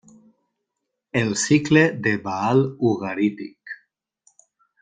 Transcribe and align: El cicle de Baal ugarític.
El 1.21 1.29
cicle 1.43 1.83
de 2.07 2.15
Baal 2.27 2.65
ugarític. 2.93 3.79